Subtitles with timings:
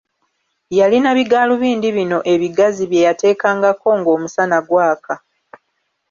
[0.77, 5.13] Yalina bigalubindi bino ebigazi bye yateekangako ng'omusana gwaka.